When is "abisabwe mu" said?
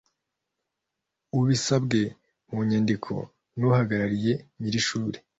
1.37-2.59